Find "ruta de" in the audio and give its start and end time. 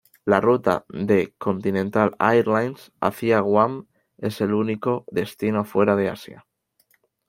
0.41-1.35